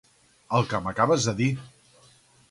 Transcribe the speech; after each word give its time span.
El 0.59 0.63
que 0.71 0.79
m'acabes 0.85 1.27
de 1.29 1.33
dir. 1.41 1.49